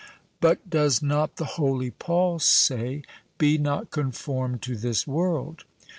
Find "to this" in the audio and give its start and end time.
4.63-5.05